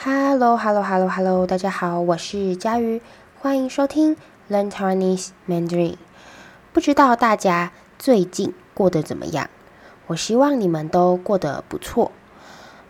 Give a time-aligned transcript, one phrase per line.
[0.00, 3.02] Hello，Hello，Hello，Hello，大家好，我是佳瑜，
[3.40, 4.16] 欢迎收听
[4.48, 5.96] Learn Taiwanese Mandarin。
[6.72, 9.50] 不知道大家最近过得怎么样？
[10.06, 12.12] 我希望你们都过得不错。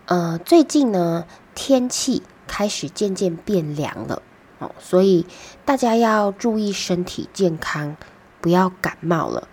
[0.04, 1.24] 呃，最近呢，
[1.54, 4.20] 天气开始渐渐变凉了
[4.59, 5.25] 哦，所以
[5.64, 7.96] 大家要注意身体健康，
[8.43, 9.48] 不要感冒了。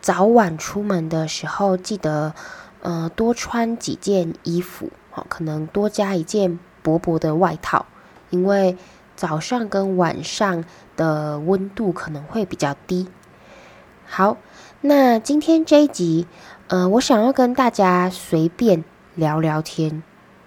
[0.00, 2.34] 早晚出门的时候，记得
[2.82, 6.60] 呃多穿几件衣服，哦，可能多加一件。
[6.82, 7.86] 薄薄的外套，
[8.30, 8.76] 因为
[9.16, 10.64] 早上跟晚上
[10.96, 13.08] 的温度可能会比较低。
[14.06, 14.38] 好，
[14.80, 16.26] 那今天这一集，
[16.68, 18.82] 呃，我想要跟大家随便
[19.14, 20.02] 聊聊天，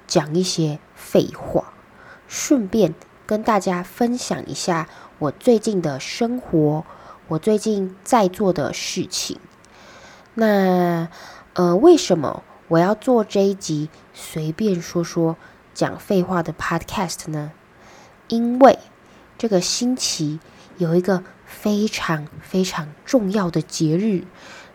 [0.08, 1.74] 讲一些废话，
[2.28, 4.90] 顺便跟大家分享一下
[5.20, 6.84] 我最近的生活，
[7.28, 9.40] 我最近在做的事情。
[10.34, 11.08] 那，
[11.54, 13.90] 呃，为什么我要做这一集？
[14.14, 15.38] 随便说说。
[15.74, 17.52] 讲废话的 Podcast 呢？
[18.28, 18.80] 因为
[19.38, 20.40] 这个星期
[20.78, 24.24] 有一个非常非常重要的节日，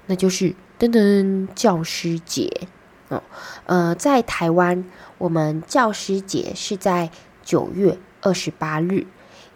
[0.06, 2.68] 那就是噔噔教师节
[3.08, 3.22] 哦。
[3.66, 4.84] 呃，在台湾，
[5.18, 7.10] 我们教师节是在
[7.42, 9.06] 九月二十八日，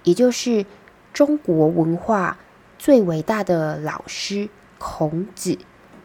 [0.04, 0.64] 也就是
[1.12, 2.38] 中国文化
[2.78, 5.58] 最伟大的老师孔子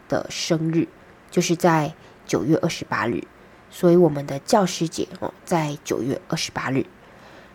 [0.08, 0.88] 的生日，
[1.30, 1.94] 就是在
[2.26, 3.24] 九月二十八日。
[3.70, 6.86] 所以我们的教师节哦，在九月二十八日。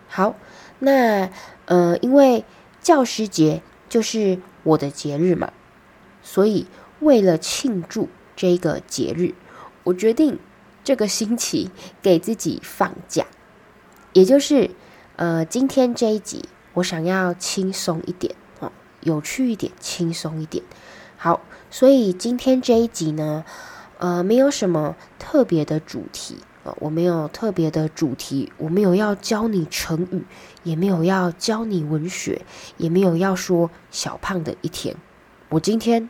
[0.08, 0.36] 好，
[0.80, 1.30] 那
[1.66, 2.45] 呃，因为
[2.81, 5.52] 教师节就是我的节日嘛，
[6.22, 6.67] 所以
[7.00, 9.34] 为了庆祝这个节日，
[9.84, 10.38] 我决定
[10.84, 13.25] 这个星期给自己放假，
[14.14, 14.69] 也就是
[15.16, 20.64] 呃，今天这一集我想要轻松一点哦，有趣一点，轻松一点。
[21.17, 21.41] 好，
[21.72, 23.44] 所以今天这一集呢。
[24.03, 30.25] 呃，没有什么特别的主题啊，我没有特别的主题，我没有要教你成语，
[30.63, 32.41] 也没有要教你文学，
[32.75, 34.97] 也没有要说小胖的一天。
[35.47, 36.09] 我今天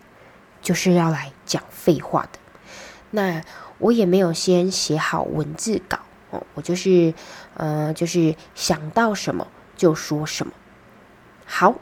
[0.59, 2.39] 就是要来讲废话的。
[3.11, 3.43] 那
[3.77, 5.99] 我也没有先写好文字稿
[6.31, 7.13] 哦，我就是
[7.53, 9.45] 呃，就是想到什么
[9.77, 10.53] 就说什么。
[11.45, 11.75] 好，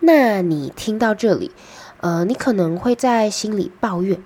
[0.00, 1.50] 那你听到这里，
[2.02, 4.22] 呃，你可能会在心里抱怨。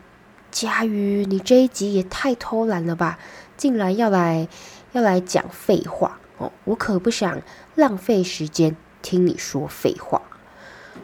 [0.50, 3.18] 佳瑜，你这一集也太偷懒了吧！
[3.56, 4.48] 竟然要来
[4.92, 6.50] 要来讲废话哦！
[6.64, 7.40] 我可不想
[7.74, 10.22] 浪费时间听你说废话。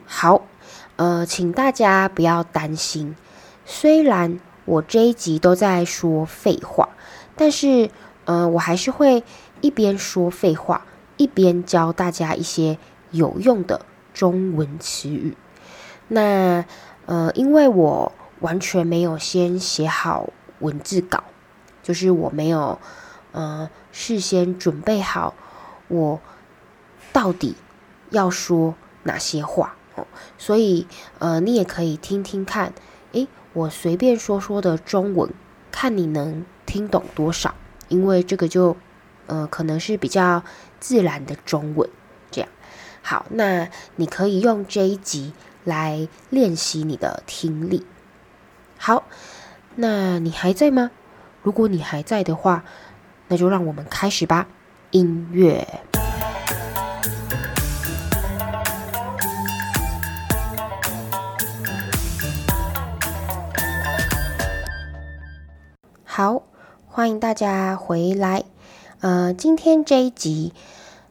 [0.05, 0.43] 好，
[0.97, 3.15] 呃，请大家不要担心，
[3.65, 6.89] 虽然我这一集都在说废话，
[7.37, 7.91] 但是
[8.25, 9.23] 呃，我还是会
[9.61, 10.87] 一边说废话，
[11.17, 12.79] 一边教大家一些
[13.11, 13.83] 有用的
[14.13, 15.37] 中文词语。
[16.09, 16.65] 那
[17.07, 18.13] 呃，因为我。
[18.41, 21.25] 完全没有先写好文字稿，
[21.83, 22.79] 就是我没有
[23.33, 25.35] 呃事先准备好
[25.89, 26.21] 我
[27.13, 27.55] 到底
[28.11, 30.87] 要说哪些话哦，所以
[31.19, 32.73] 呃你也可以听听看，
[33.13, 35.33] 诶，我随便说说的中文，
[35.71, 37.55] 看你能听懂多少，
[37.89, 38.77] 因为这个就
[39.27, 40.43] 呃可能是比较
[40.79, 41.89] 自然的中文，
[42.31, 42.51] 这样。
[43.03, 45.33] 好，那你可以用这一集
[45.65, 47.87] 来练习你的听力。
[48.79, 49.05] 好，
[49.75, 50.91] 那你还在吗？
[51.43, 52.65] 如果你还在的话，
[53.29, 54.47] 那就让我们开始吧。
[54.91, 55.67] 音乐。
[66.05, 66.43] 好，
[66.87, 68.45] 欢迎大家回来。
[69.01, 70.55] 呃，今天这一集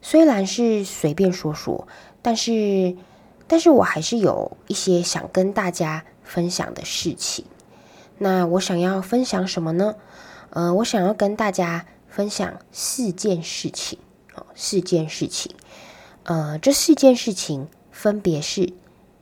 [0.02, 1.88] 虽然是随便说说，
[2.22, 2.96] 但是，
[3.48, 7.46] 但是我还是有一些想跟大家分享的事情。
[8.18, 9.96] 那我想要分享什么呢？
[10.52, 14.00] 呃，我想要跟大家分享四件事情，
[14.36, 15.54] 哦，四件事情。
[16.24, 18.72] 呃，这四件事情分别是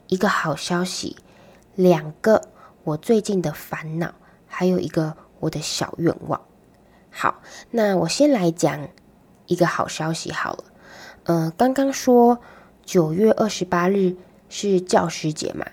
[0.08, 1.18] 一个好消息，
[1.74, 2.44] 两个
[2.84, 4.14] 我最近的烦恼，
[4.46, 6.40] 还有一个我的小愿望。
[7.10, 8.88] 好，那我先来讲
[9.48, 10.64] 一个好消息好了。
[11.24, 12.40] 呃，刚刚说
[12.86, 14.16] 九月二十八日
[14.50, 15.66] 是教师节嘛，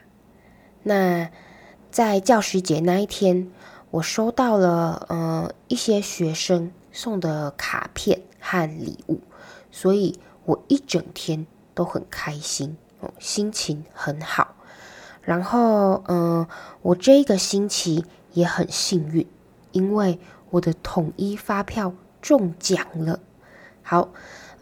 [0.83, 1.29] 那。
[1.91, 3.51] 在教师节那一天，
[3.91, 9.21] 我收到了呃一些学生送的卡片和礼物，
[9.73, 14.55] 所以我一整天都很开心，哦，心情很好。
[15.23, 16.49] 然后嗯、呃，
[16.83, 18.05] 我这一个星期
[18.35, 19.27] 也很幸运，
[19.73, 20.21] 因为
[20.51, 21.93] 我的统一发票
[22.23, 23.19] 中奖了。
[23.83, 24.11] 好，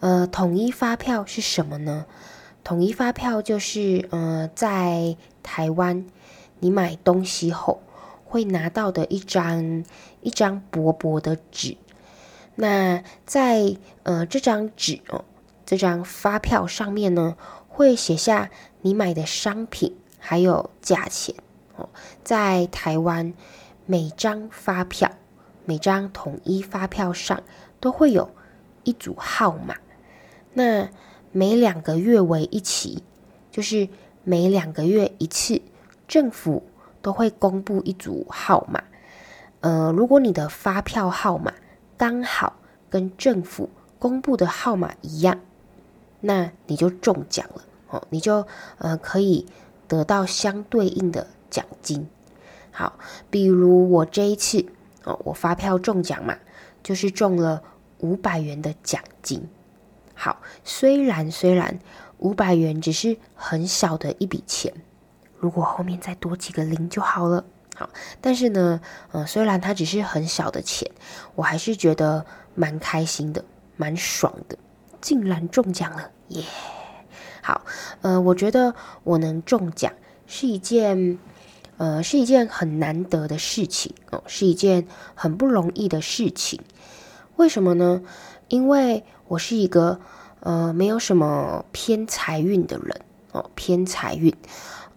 [0.01, 2.07] 呃，统一发票是什么呢？
[2.65, 6.07] 统一发票就是呃在台湾。
[6.61, 7.83] 你买东西后
[8.25, 9.85] 会拿到的一张
[10.21, 11.77] 一张薄薄的纸，
[12.57, 15.25] 那在呃这张纸哦，
[15.65, 17.37] 这张发票上面呢，
[17.69, 18.51] 会写下
[18.83, 21.35] 你买的商品还有价钱
[21.77, 21.89] 哦。
[22.23, 23.33] 在台湾，
[23.87, 25.11] 每张发票、
[25.65, 27.43] 每张统一发票上
[27.81, 28.31] 都会有
[28.85, 29.77] 一组号码。
[30.53, 30.91] 那
[31.31, 33.03] 每两个月为一期，
[33.53, 33.89] 就是
[34.25, 35.63] 每两个月一次，
[36.09, 36.65] 政府
[37.01, 38.83] 都会公布一组号码。
[39.61, 41.53] 呃，如果你的发票号码
[41.97, 42.57] 刚好
[42.89, 43.69] 跟政府
[43.99, 45.39] 公布的号码一样，
[46.21, 48.47] 那你就中奖了哦，你就
[48.79, 49.47] 呃可以
[49.87, 52.09] 得到相对应的奖金。
[52.71, 52.99] 好，
[53.31, 54.65] 比如我这一次
[55.05, 56.37] 哦，我发票中奖嘛，
[56.83, 57.63] 就是中了
[57.99, 59.49] 五百元的奖金。
[60.15, 61.81] 好，虽然虽然
[62.19, 64.73] 五百元只是很小的一笔钱，
[65.39, 67.45] 如果后面再多几个零就好了。
[67.77, 67.89] 好，
[68.21, 68.81] 但是呢，
[69.13, 70.91] 呃，虽然它只是很小的钱，
[71.37, 72.27] 我还是觉得
[72.57, 73.45] 蛮开心的，
[73.77, 74.59] 蛮爽的，
[75.01, 76.43] 竟然中奖了，耶！
[77.41, 77.65] 好，
[78.03, 78.75] 呃，我觉得
[79.05, 79.93] 我能中奖
[80.27, 81.19] 是一件，
[81.77, 86.61] 呃，是一件很难得的事情哦，是一件很不容易的事情。
[87.37, 88.03] 为什么呢？
[88.49, 90.01] 因为我是一个
[90.41, 93.01] 呃没有什么偏财运的人
[93.31, 94.35] 哦，偏财运，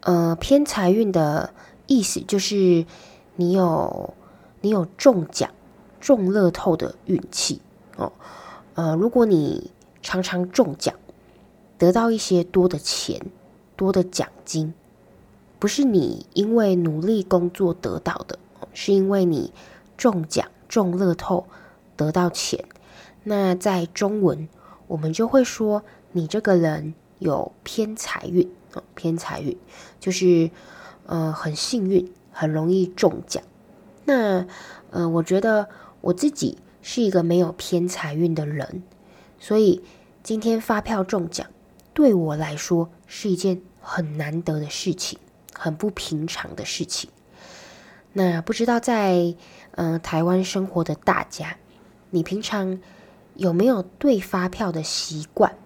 [0.01, 1.53] 呃，偏财运的。
[1.87, 2.85] 意思就是，
[3.35, 4.13] 你有
[4.61, 5.51] 你有中奖、
[5.99, 7.59] 中乐透的运气
[7.97, 8.13] 哦。
[8.75, 9.71] 呃，如果你
[10.01, 10.95] 常常中奖，
[11.77, 13.19] 得到一些多的钱、
[13.75, 14.73] 多的奖金，
[15.59, 18.39] 不是你因为努力工作得到的，
[18.73, 19.51] 是因为你
[19.97, 21.45] 中奖、中乐透
[21.97, 22.63] 得到钱。
[23.23, 24.47] 那在中文，
[24.87, 25.83] 我们就会说
[26.13, 28.49] 你这个人有偏财运
[28.95, 29.57] 偏财运
[29.99, 30.49] 就是。
[31.07, 33.43] 呃，很幸运，很容易中奖。
[34.05, 34.45] 那
[34.91, 35.67] 呃，我觉得
[35.99, 38.83] 我自己是一个没有偏财运的人，
[39.37, 39.83] 所以
[40.23, 41.47] 今天发票中奖
[41.93, 45.19] 对我来说是一件很难得的事情，
[45.53, 47.09] 很不平常的事情。
[48.13, 49.35] 那不知道在
[49.71, 51.57] 呃台湾生活的大家，
[52.11, 52.79] 你平常
[53.35, 55.57] 有没有对发票的习惯？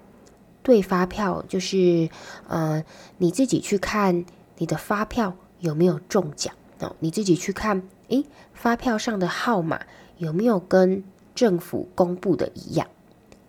[0.65, 2.09] 对发票就是
[2.50, 2.83] 呃
[3.19, 4.25] 你自己去看。
[4.57, 6.56] 你的发票有没有中奖？
[6.79, 8.23] 哦，你自己去看，诶，
[8.53, 9.81] 发票上的号码
[10.17, 11.03] 有没有跟
[11.35, 12.88] 政府公布的一样？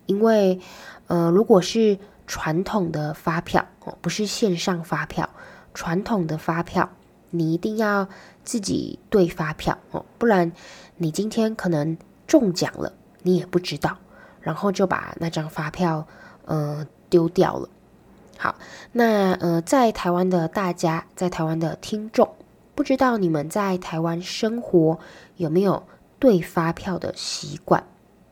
[0.05, 0.59] 因为，
[1.07, 5.29] 呃，如果是传统的发票哦，不是线上发票，
[5.73, 6.89] 传统的发票，
[7.29, 8.09] 你一定要
[8.43, 10.51] 自己对发票哦，不然
[10.97, 11.97] 你今天可能
[12.27, 12.91] 中奖了，
[13.23, 13.97] 你也不知道，
[14.41, 16.05] 然后就把那张发票
[16.43, 17.69] 呃丢掉了。
[18.37, 18.55] 好，
[18.91, 22.35] 那呃，在台湾的大家，在台湾的听众，
[22.75, 24.99] 不知道你们在台湾生活
[25.37, 25.83] 有没有
[26.19, 27.83] 对发票的习惯？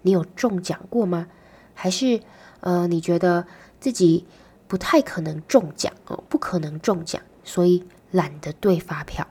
[0.03, 1.27] 你有中奖过吗？
[1.73, 2.21] 还是
[2.59, 3.45] 呃，你觉得
[3.79, 4.25] 自己
[4.67, 9.27] 不太可能中奖哦，不可能中奖，所以懒得对发票？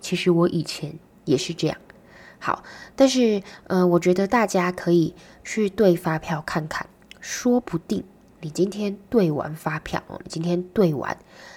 [0.00, 1.76] 其实我以前也是这样。
[2.38, 2.62] 好，
[2.94, 6.86] 但是呃，我觉得大家可以去对发票看看，
[7.20, 8.04] 说不定。
[8.40, 11.16] 你今天对完发票哦，你今天对完，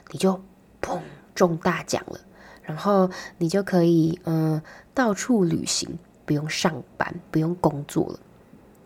[0.10, 0.42] 你就
[0.81, 1.00] 砰
[1.36, 2.19] 中大奖了，
[2.63, 4.62] 然后你就可以嗯、
[4.94, 8.19] 到处旅行，不用上班，不用工作了。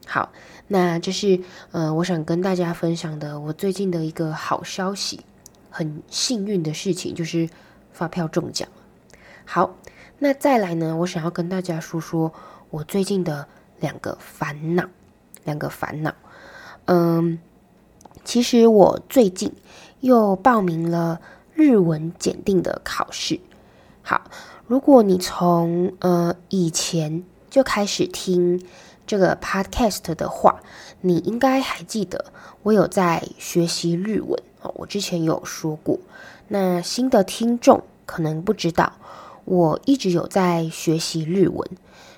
[0.05, 0.31] 好，
[0.67, 1.39] 那这是
[1.71, 5.21] 呃我想跟大家分享的我最近的一个好消息，
[5.69, 7.49] 很幸运的事情就是
[7.93, 9.17] 发票中奖了。
[9.45, 9.75] 好，
[10.19, 12.33] 那再来呢，我想要跟大家说说
[12.69, 13.47] 我最近的
[13.79, 14.85] 两个烦恼，
[15.45, 16.13] 两个烦恼，
[16.85, 17.39] 嗯。
[18.25, 19.53] 其实我最近
[20.01, 21.21] 又报名了
[21.53, 23.39] 日文检定的考试。
[24.01, 24.21] 好，
[24.67, 28.61] 如果你从呃以前就开始听
[29.07, 30.59] 这个 podcast 的话，
[31.01, 32.25] 你应该还记得
[32.63, 34.73] 我有在学习日文哦。
[34.75, 35.99] 我之前有说过，
[36.47, 38.93] 那新的听众可能不知道，
[39.45, 41.69] 我一直有在学习日文。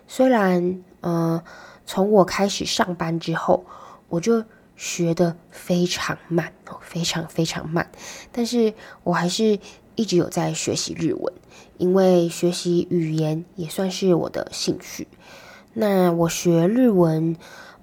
[0.08, 1.44] 虽然呃
[1.86, 3.66] 从我开始上班之后，
[4.10, 4.44] 我就
[4.78, 7.92] 学得非常慢哦，非常非常慢，
[8.32, 9.60] 但是我还是
[9.96, 11.34] 一直有在学习日文，
[11.80, 15.08] 因为学习语言也算是我的兴趣。
[15.74, 17.36] 那我学日文，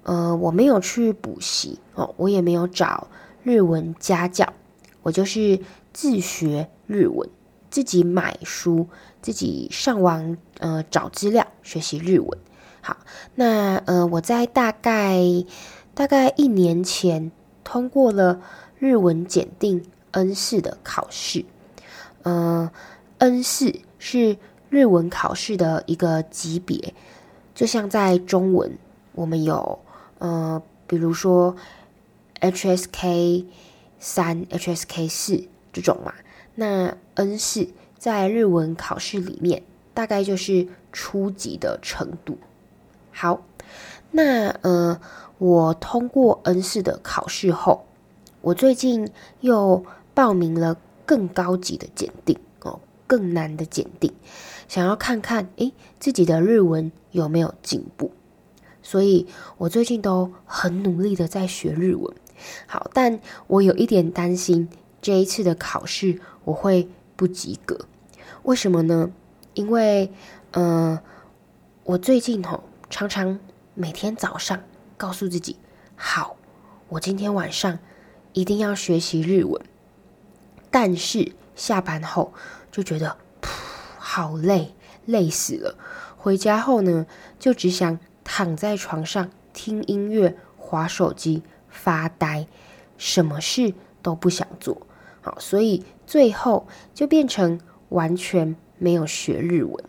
[0.03, 3.09] 呃，我没有去补习哦，我也没有找
[3.43, 4.53] 日文家教，
[5.03, 5.59] 我就是
[5.91, 7.29] 自学日文，
[7.69, 8.87] 自己买书，
[9.21, 12.39] 自己上网呃找资料学习日文。
[12.79, 12.95] 好，
[13.35, 15.19] 那呃我在大概。
[15.95, 17.31] 大概一年前
[17.63, 18.41] 通过了
[18.77, 21.45] 日文检定 N 四的考试，
[22.23, 22.69] 呃
[23.17, 24.37] ，N 四是
[24.69, 26.93] 日文考试的一个级别，
[27.55, 28.77] 就像在中文，
[29.13, 29.79] 我们有
[30.19, 31.55] 呃，比如说
[32.41, 33.45] HSK
[33.99, 36.13] 三、HSK 四这种嘛。
[36.55, 42.37] 那 N 四在日文考试里面大概就是初级的程度。
[43.11, 43.45] 好，
[44.11, 45.01] 那呃，
[45.37, 47.85] 我通过 N 四的考试后，
[48.41, 49.09] 我最近
[49.41, 54.13] 又报名了更高级的检定哦，更难的检定，
[54.69, 58.11] 想要看看诶自己的日文有没有进步，
[58.81, 62.13] 所以我最近都很努力的在学日文。
[62.67, 64.69] 好，但我有一点担心
[65.01, 67.79] 这一次的考试我会不及格，
[68.43, 69.11] 为什么呢？
[69.55, 70.09] 因为
[70.51, 71.01] 呃，
[71.83, 72.63] 我最近吼。
[72.87, 73.39] 常常
[73.77, 74.63] 每天早上
[74.95, 75.57] 告诉自己
[75.97, 76.37] ：“好，
[76.87, 77.77] 我今天晚上
[78.31, 79.61] 一定要学习日文。”
[80.71, 82.33] 但是下班后
[82.71, 83.49] 就觉得噗，
[83.97, 84.73] 好累，
[85.05, 85.77] 累死了。
[86.15, 87.05] 回家后呢，
[87.37, 92.47] 就只想躺在床上听音乐、滑手机、发呆，
[92.97, 94.87] 什么事都不想做。
[95.21, 99.83] 好，所以最后就变成完全没有学日文。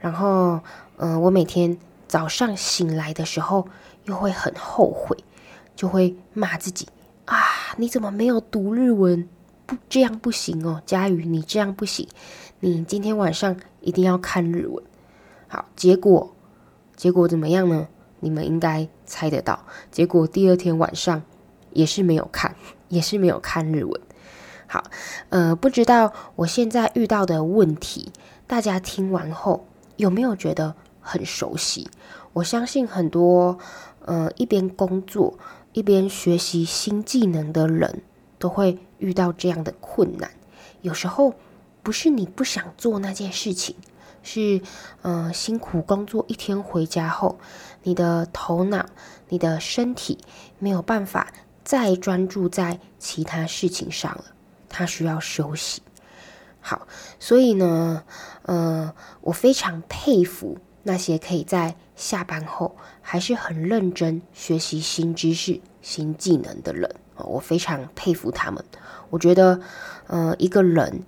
[0.00, 0.60] 然后，
[0.98, 1.78] 嗯、我每天。
[2.08, 3.68] 早上醒来的时候，
[4.04, 5.16] 又会很后悔，
[5.74, 6.86] 就会骂自己
[7.24, 7.36] 啊！
[7.76, 9.28] 你怎么没有读日文？
[9.66, 12.08] 不，这样不行哦，佳瑜，你这样不行。
[12.60, 14.82] 你今天晚上一定要看日文。
[15.48, 16.34] 好，结果
[16.94, 17.88] 结果怎么样呢？
[18.20, 19.66] 你们应该猜得到。
[19.90, 21.22] 结果第二天晚上
[21.72, 22.54] 也是没有看，
[22.88, 24.00] 也是没有看日文。
[24.68, 24.84] 好，
[25.30, 28.12] 呃，不知道我现在遇到的问题，
[28.46, 30.76] 大家听完后有没有觉得？
[31.06, 31.88] 很熟悉，
[32.32, 33.56] 我相信很多
[34.04, 35.38] 呃一边工作
[35.72, 38.02] 一边学习新技能的人
[38.40, 40.28] 都会遇到这样的困难。
[40.82, 41.34] 有时候
[41.84, 43.76] 不是你不想做那件事情，
[44.24, 44.60] 是
[45.02, 47.38] 呃辛苦工作一天回家后，
[47.84, 48.84] 你的头脑、
[49.28, 50.18] 你的身体
[50.58, 51.32] 没有办法
[51.62, 54.24] 再专注在其他事情上了，
[54.68, 55.82] 它需要休息。
[56.60, 56.88] 好，
[57.20, 58.02] 所以呢，
[58.42, 60.58] 呃，我非常佩服。
[60.88, 68.64] 那些可以在下班后还是很认真学习新知识、新技能的人，我非常佩服他们。
[69.10, 69.60] 我觉得，
[70.06, 71.02] 呃，一个人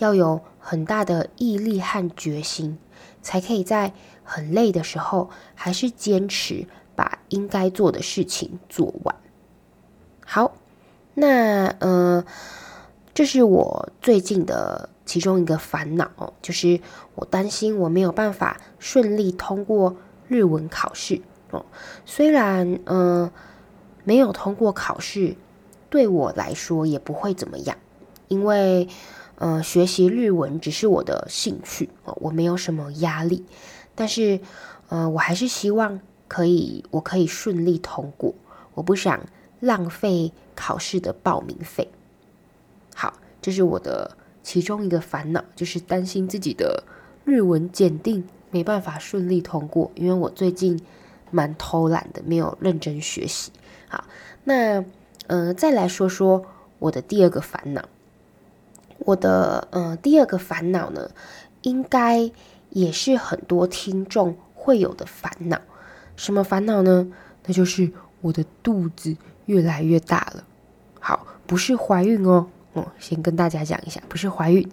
[0.00, 2.76] 要有很大的毅力和决心，
[3.22, 3.92] 才可以在
[4.24, 9.14] 很累的时候，还是坚持把应该做的事情做完。
[10.26, 10.56] 好，
[11.14, 12.24] 那呃，
[13.14, 14.90] 这是我最近的。
[15.10, 16.80] 其中一个烦恼哦，就是
[17.16, 19.96] 我担心我没有办法顺利通过
[20.28, 21.66] 日文考试哦。
[22.06, 23.32] 虽然嗯、呃，
[24.04, 25.34] 没有通过考试，
[25.88, 27.76] 对我来说也不会怎么样，
[28.28, 28.86] 因为
[29.34, 33.44] 呃，学习日文只是我的兴趣哦，我没有什么压力。
[33.96, 34.38] 但是
[34.90, 35.98] 呃，我还是希望
[36.28, 38.32] 可以，我可以顺利通过，
[38.74, 39.26] 我不想
[39.58, 41.90] 浪费考试的报名费。
[42.94, 44.16] 好，这是我的。
[44.42, 46.84] 其中一个烦恼就是担心自己的
[47.24, 50.80] 日文检定没办法顺利通过，因为我最近
[51.30, 53.52] 蛮偷懒的，没有认真学习。
[53.88, 54.04] 好，
[54.44, 54.84] 那
[55.26, 56.44] 呃，再来说说
[56.78, 57.88] 我的第二个烦恼。
[58.98, 61.10] 我的呃第二个烦恼呢，
[61.62, 62.30] 应该
[62.70, 65.60] 也是很多听众会有的烦恼。
[66.16, 67.10] 什么烦恼呢？
[67.46, 69.16] 那就是我的肚子
[69.46, 70.44] 越来越大了。
[70.98, 72.48] 好，不是怀孕哦。
[72.72, 74.70] 哦，先跟大家讲一下，不是怀孕，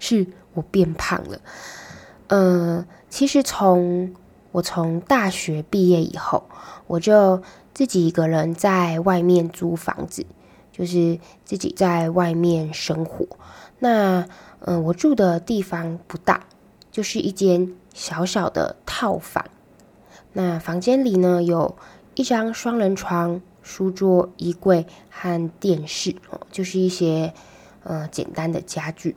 [0.00, 1.40] 是我变胖了。
[2.26, 4.14] 呃，其实从
[4.50, 6.48] 我从大学毕业以后，
[6.88, 7.40] 我就
[7.72, 10.26] 自己一个人在外面租房子，
[10.72, 13.24] 就是自己在外面生活。
[13.78, 14.26] 那
[14.58, 16.46] 呃，我住的地方不大，
[16.90, 19.44] 就是一间小小的套房。
[20.32, 21.76] 那房间里呢，有
[22.16, 23.40] 一张双人床。
[23.66, 27.34] 书桌、衣柜和电视哦，就是一些
[27.82, 29.16] 呃简单的家具。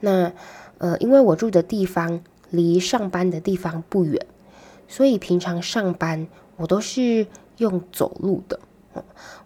[0.00, 0.32] 那
[0.78, 4.26] 呃，因为我住的地方离上班的地方不远，
[4.88, 6.26] 所以平常上班
[6.56, 7.28] 我都是
[7.58, 8.58] 用走路的。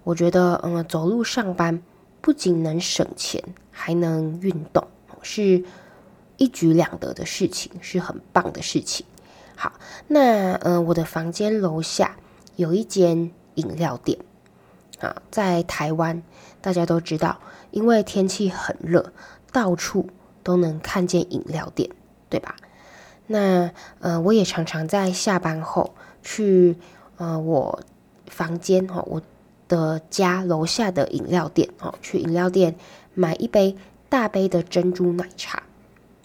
[0.04, 1.82] 我觉得嗯、走路上班
[2.20, 4.86] 不仅能省钱，还能运动，
[5.22, 5.62] 是
[6.38, 9.04] 一举两得的事情，是很棒的事情。
[9.54, 9.72] 好，
[10.08, 12.16] 那呃，我的房间楼下
[12.56, 14.18] 有一间饮料店。
[15.00, 16.22] 啊，在台湾，
[16.60, 17.40] 大家都知道，
[17.70, 19.12] 因为天气很热，
[19.52, 20.08] 到处
[20.42, 21.90] 都能看见饮料店，
[22.28, 22.56] 对吧？
[23.26, 26.76] 那呃，我也常常在下班后去
[27.16, 27.80] 呃我
[28.26, 29.22] 房间哈，我
[29.68, 32.74] 的家楼下的饮料店哦，去饮料店
[33.14, 33.76] 买一杯
[34.08, 35.62] 大杯的珍珠奶茶，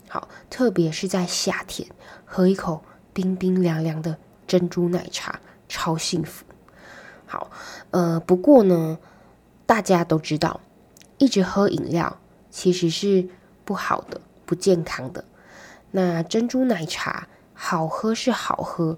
[0.10, 1.88] 好，特别是在夏天，
[2.26, 2.82] 喝一口
[3.14, 4.18] 冰冰凉凉的
[4.48, 5.40] 珍珠奶茶，
[5.70, 6.44] 超幸福。
[7.26, 7.50] 好，
[7.92, 8.98] 呃，不过呢，
[9.66, 10.60] 大家都知道，
[11.18, 12.18] 一直喝饮料
[12.50, 13.28] 其实是
[13.64, 15.24] 不好的、不健康的。
[15.92, 18.98] 那珍珠奶茶好喝是好喝，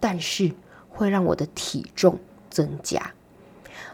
[0.00, 0.52] 但是
[0.88, 2.18] 会让我的体重
[2.50, 3.12] 增加。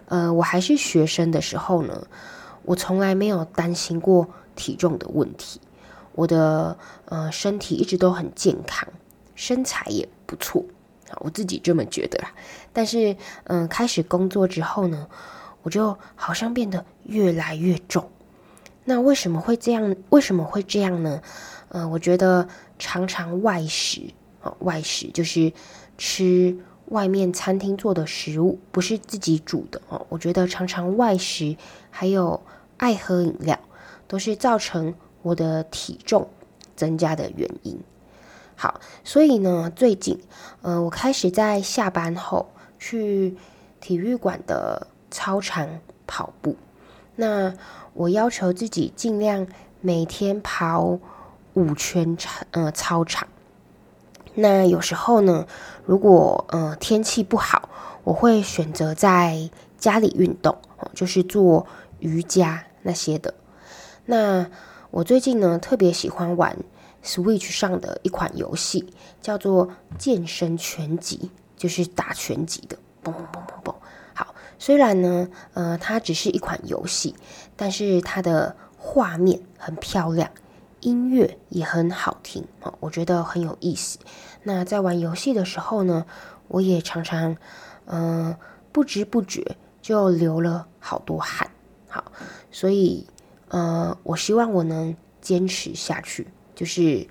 [0.06, 2.06] 呃，我还是学生的时候呢，
[2.62, 5.60] 我从来没有担心过体重的问题。
[6.12, 8.88] 我的呃身体一直都很健康，
[9.34, 10.64] 身材也不错，
[11.20, 12.32] 我自己这么觉得啦。
[12.72, 15.08] 但是嗯、开始工作之后呢，
[15.62, 18.10] 我就好像变得越来越重。
[18.84, 19.96] 那为什么会这样？
[20.10, 21.22] 为什么会这样呢？
[21.70, 22.46] 嗯，我觉得
[22.78, 24.02] 常常外食
[24.42, 25.52] 啊、哦，外食就是
[25.96, 26.56] 吃
[26.86, 30.04] 外面餐厅做的食物，不是自己煮的哦。
[30.10, 31.56] 我觉得常常外食，
[31.90, 32.42] 还有
[32.76, 33.58] 爱喝饮料，
[34.06, 36.28] 都是造成我的体重
[36.76, 37.80] 增加的原因。
[38.56, 40.20] 好，所以呢，最近，
[40.62, 43.36] 呃，我开始在下班后去
[43.80, 46.56] 体育馆的操场跑步。
[47.16, 47.54] 那
[47.92, 49.46] 我要求自己尽量
[49.80, 50.98] 每天跑
[51.54, 53.28] 五圈操呃操场。
[54.34, 55.46] 那有时候呢，
[55.84, 57.68] 如果呃天气不好，
[58.02, 60.56] 我会选择在家里运动，
[60.92, 61.66] 就是做
[62.00, 63.34] 瑜伽那些的。
[64.06, 64.46] 那
[64.90, 66.56] 我最近呢，特别喜欢玩
[67.04, 69.68] Switch 上的一款游戏，叫做
[69.98, 73.74] 健身拳击，就是打拳击的，嘣嘣嘣嘣嘣。
[74.14, 77.14] 好，虽然呢，呃，它只是一款游戏，
[77.56, 80.30] 但是它的画面很漂亮，
[80.80, 83.98] 音乐也很好听，哦，我觉得很有意思。
[84.42, 86.06] 那在玩游戏的时候呢，
[86.48, 87.36] 我也常常，
[87.84, 88.34] 嗯、
[88.72, 91.50] 不知不觉就流了好多汗。
[91.86, 92.10] 好，
[92.50, 93.06] 所以。
[93.48, 97.06] 呃，我希望我能坚持下去，就是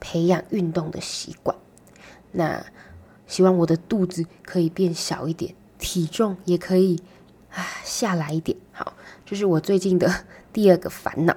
[0.00, 1.56] 培养运动的习惯。
[2.32, 2.64] 那
[3.26, 7.02] 希望我的肚子可以变小一点，体重也可以
[7.50, 8.56] 啊下来一点。
[8.72, 8.92] 好，
[9.24, 10.12] 这是我最近的
[10.52, 11.36] 第二个烦恼。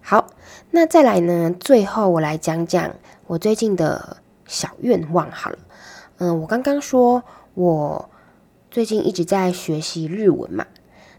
[0.00, 0.28] 好，
[0.70, 1.54] 那再来呢？
[1.60, 2.94] 最后我来讲讲
[3.26, 4.16] 我最近的
[4.46, 5.58] 小愿望好了。
[6.18, 7.22] 嗯、我刚刚说
[7.54, 8.10] 我
[8.70, 10.66] 最近一直在学习日文嘛。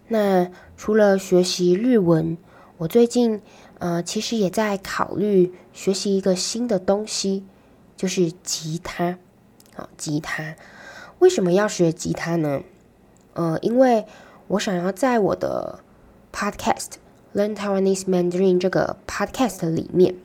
[0.07, 2.37] 那除了学习日文，
[2.77, 3.41] 我最近，
[3.83, 7.43] 呃，其实也在考虑学习一个新的东西，
[7.97, 9.17] 就是吉他。
[9.75, 10.55] 好，吉他，
[11.19, 12.61] 为什么要学吉他呢？
[13.33, 14.05] 呃，因为
[14.47, 15.79] 我想要在我的
[16.31, 16.91] podcast
[17.35, 20.15] Learn Taiwanese Mandarin 这个 podcast 里面，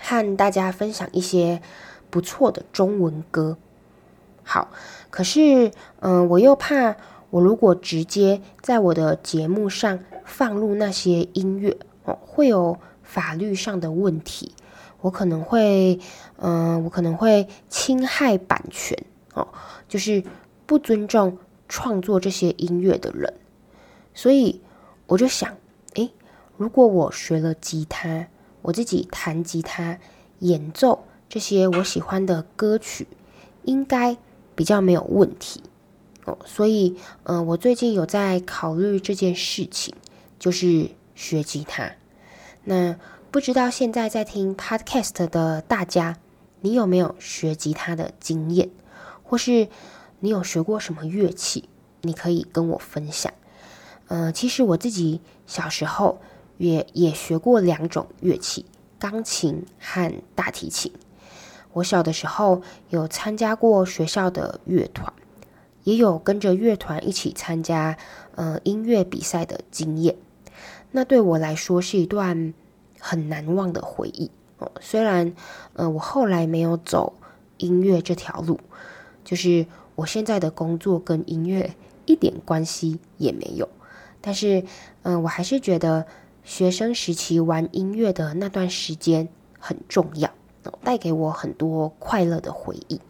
[0.00, 1.60] 和大家分享一些
[2.08, 3.58] 不错的中文歌。
[4.42, 4.70] 好，
[5.10, 6.96] 可是，嗯、我又怕
[7.28, 9.98] 我如果直接在我的节目上。
[10.22, 11.76] 放入那些音乐
[12.20, 14.54] 会有法律上的问题，
[15.00, 15.98] 我可能会，
[16.36, 18.96] 嗯、我可能会侵害版权
[19.34, 19.48] 哦，
[19.88, 20.22] 就是
[20.66, 23.34] 不尊重创作这些音乐的人，
[24.14, 24.60] 所以
[25.06, 25.56] 我就想，
[25.94, 26.10] 诶，
[26.56, 28.26] 如果我学了吉他，
[28.62, 29.98] 我自己弹吉他
[30.40, 33.06] 演奏这些我喜欢的歌曲，
[33.64, 34.16] 应该
[34.54, 35.62] 比较没有问题
[36.24, 39.94] 哦，所以，嗯、我最近有在考虑这件事情。
[40.40, 41.92] 就是学吉他。
[42.64, 42.96] 那
[43.30, 46.18] 不知道现在在听 Podcast 的大家，
[46.60, 48.70] 你有没有学吉他的经验？
[49.22, 49.68] 或是
[50.18, 51.68] 你有学过什么乐器？
[52.02, 53.32] 你可以跟我分享。
[54.08, 56.20] 呃，其实我自己小时候
[56.58, 58.66] 也也学过两种乐器，
[58.98, 60.92] 钢琴和大提琴。
[61.72, 65.12] 我小的时候有参加过学校的乐团，
[65.84, 67.96] 也有跟着乐团一起参加
[68.34, 70.16] 呃音乐比赛的经验。
[70.92, 72.52] 那对我来说是一段
[72.98, 74.72] 很难忘的回忆哦。
[74.80, 75.32] 虽然，
[75.74, 77.12] 呃，我后来没有走
[77.58, 78.58] 音乐这条路，
[79.24, 81.76] 就是我现在的工作跟音乐
[82.06, 83.68] 一点关系也没有，
[84.20, 84.64] 但是，
[85.02, 86.06] 嗯、我还是觉得
[86.42, 90.28] 学生时期玩音乐的那段时间很重要，
[90.82, 93.00] 带给我很多快乐的回忆。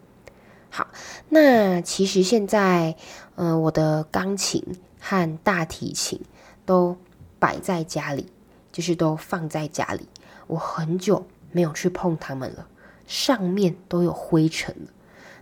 [0.69, 0.87] 好，
[1.29, 2.95] 那其实现在，
[3.35, 4.63] 呃，我的钢琴
[4.99, 6.21] 和大提琴
[6.63, 6.95] 都。
[7.41, 8.27] 摆在家里，
[8.71, 10.07] 就是都放在家里。
[10.45, 12.67] 我很久没有去碰它们了，
[13.07, 14.91] 上面都有灰尘了。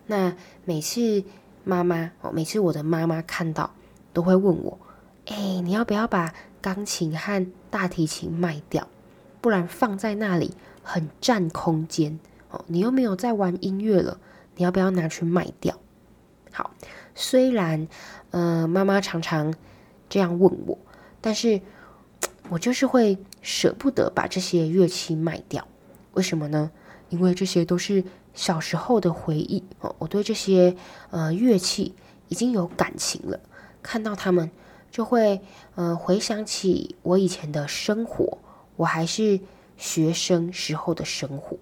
[0.07, 0.33] 那
[0.63, 1.25] 每次
[1.65, 3.71] 妈妈哦，每次我的妈妈看到，
[4.13, 4.79] 都会问我
[5.27, 8.87] ：“哎，你要不要把钢琴和大提琴卖掉？
[9.41, 12.17] 不然放在那里很占空间
[12.49, 12.63] 哦。
[12.67, 14.17] 你又没有在玩音乐了，
[14.55, 15.77] 你要不要拿去卖掉？”
[16.53, 16.71] 好，
[17.13, 17.89] 虽然
[18.31, 19.53] 呃，妈妈常常
[20.07, 20.77] 这样问我，
[21.19, 21.59] 但是。
[22.49, 25.67] 我就是会舍不得把这些乐器卖掉，
[26.13, 26.71] 为什么呢？
[27.09, 29.95] 因为这些都是小时候的回忆哦。
[29.99, 30.75] 我对这些
[31.11, 31.93] 呃乐器
[32.27, 33.39] 已经有感情了，
[33.81, 34.49] 看到他们
[34.91, 35.41] 就会
[35.75, 38.37] 呃回想起我以前的生活，
[38.75, 39.39] 我还是
[39.77, 41.57] 学生时候的生活。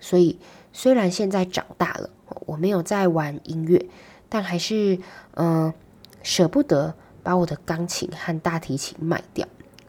[0.00, 0.38] 所以
[0.72, 2.10] 虽然现在长大了，
[2.46, 3.86] 我没有在玩音乐，
[4.28, 4.98] 但还是、
[5.32, 5.72] 呃、
[6.22, 9.46] 舍不得把我的钢琴和大提琴卖掉，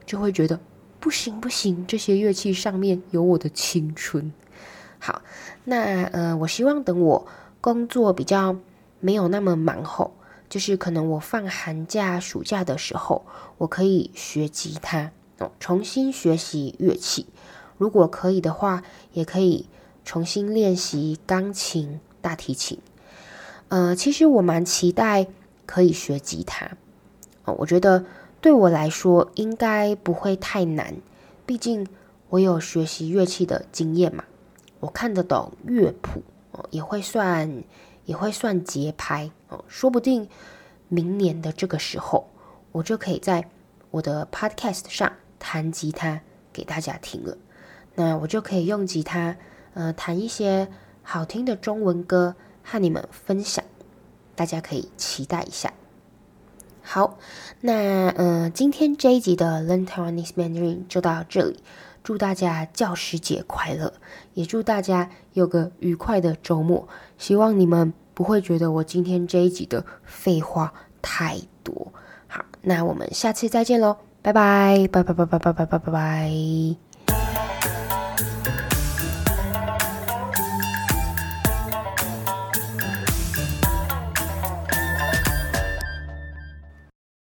[0.07, 0.59] 就会觉得
[0.99, 4.33] 不行不行，这些乐器上面有我的青春。
[4.97, 5.21] 好，
[5.65, 7.27] 那呃，我希望等我
[7.61, 8.55] 工作比较
[8.99, 10.15] 没有那么忙后，
[10.49, 13.23] 就是可能我放寒假、暑假的时候，
[13.59, 17.27] 我可以学吉他哦，重新学习乐器。
[17.77, 18.81] 如果可以的话，
[19.13, 19.67] 也可以
[20.03, 22.79] 重新练习钢琴、大提琴。
[23.67, 25.27] 呃，其实我蛮期待
[25.67, 26.71] 可以学吉他
[27.43, 28.05] 哦，我觉得
[28.39, 30.95] 对我来说应该不会太难，
[31.45, 31.87] 毕竟
[32.29, 34.23] 我有学习乐器的经验嘛。
[34.79, 36.21] 我看得懂乐谱
[36.51, 37.63] 哦，也会算，
[38.05, 39.65] 也会算节拍哦。
[39.67, 40.29] 说不定
[40.87, 42.29] 明年的这个时候，
[42.71, 43.49] 我就可以在
[43.89, 46.21] 我的 podcast 上弹吉他
[46.53, 47.35] 给大家听了。
[47.95, 49.35] 那我就可以用吉他，
[49.73, 50.69] 呃，弹一些
[51.01, 53.65] 好听的中文歌和你们分享，
[54.35, 55.73] 大家可以期待一下。
[56.89, 57.17] 好，
[57.59, 61.61] 那呃，今天这一集的 Learn Taiwanese Mandarin 就到这里。
[62.01, 63.91] 祝大家教师节快乐，
[64.33, 66.87] 也祝大家有个愉快的周末。
[67.17, 71.91] 希望你们不会觉得我今天这一集的废话太多。
[72.29, 76.86] 好，那我们下次再见喽，拜拜，拜拜拜拜拜拜拜拜拜。